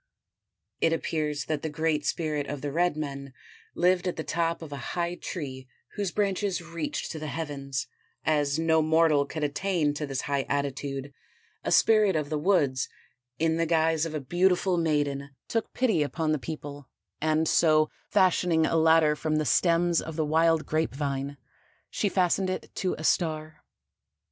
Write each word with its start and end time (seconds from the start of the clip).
It 0.79 0.93
appears 0.93 1.45
that 1.45 1.61
the 1.61 1.69
Great 1.69 2.07
Spirit 2.07 2.47
of 2.47 2.61
the 2.61 2.71
red 2.71 2.97
men 2.97 3.33
lived 3.75 4.07
at 4.07 4.15
the 4.15 4.23
top 4.23 4.63
of 4.63 4.71
a 4.73 4.97
high 4.97 5.13
tree 5.13 5.67
whose 5.93 6.09
branches 6.09 6.59
reached 6.59 7.11
to 7.11 7.19
the 7.19 7.27
heavens; 7.27 7.85
as 8.25 8.57
no 8.57 8.81
mortal 8.81 9.27
could 9.27 9.43
attain 9.43 9.93
to 9.93 10.07
this 10.07 10.21
high 10.21 10.47
attitude, 10.49 11.13
a 11.63 11.71
spirit 11.71 12.15
of 12.15 12.31
the 12.31 12.39
woods, 12.39 12.89
in 13.37 13.57
the 13.57 13.67
guise 13.67 14.03
of 14.07 14.15
a 14.15 14.19
beautiful 14.19 14.75
maiden, 14.75 15.35
took 15.47 15.71
pity 15.71 16.01
upon 16.01 16.31
the 16.31 16.39
people 16.39 16.89
and 17.21 17.47
so 17.47 17.91
fashioning 18.09 18.65
a 18.65 18.77
ladder 18.77 19.15
from 19.15 19.35
the 19.35 19.45
stems 19.45 20.01
of 20.01 20.15
the 20.15 20.25
wild 20.25 20.65
grape 20.65 20.95
vine, 20.95 21.37
she 21.91 22.09
fastened 22.09 22.49
it 22.49 22.71
to 22.73 22.95
a 22.97 23.03
star. 23.03 23.61